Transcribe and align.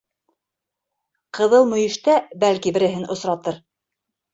«Ҡыҙыл 1.41 1.69
мөйөш»тә, 1.75 2.19
бәлки, 2.47 2.77
береһен 2.81 3.11
осратыр. 3.19 3.67